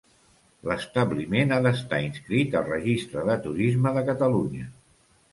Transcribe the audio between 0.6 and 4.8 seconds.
L'establiment ha d'estar inscrit al Registre de Turisme de Catalunya.